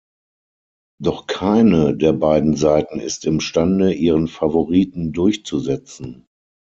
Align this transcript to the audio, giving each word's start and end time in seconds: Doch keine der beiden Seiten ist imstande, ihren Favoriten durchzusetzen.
Doch 0.99 1.27
keine 1.27 1.95
der 1.95 2.13
beiden 2.13 2.55
Seiten 2.55 2.99
ist 2.99 3.23
imstande, 3.23 3.93
ihren 3.93 4.27
Favoriten 4.27 5.11
durchzusetzen. 5.11 6.25